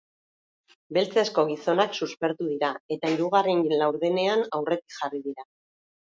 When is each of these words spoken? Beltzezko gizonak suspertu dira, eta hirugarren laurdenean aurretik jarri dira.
Beltzezko 0.95 1.43
gizonak 1.49 1.93
suspertu 2.05 2.47
dira, 2.55 2.71
eta 2.97 3.13
hirugarren 3.13 3.63
laurdenean 3.83 4.43
aurretik 4.63 4.99
jarri 4.99 5.25
dira. 5.29 5.49